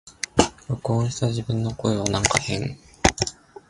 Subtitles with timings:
[0.67, 2.75] 録音した自分の声はなんか変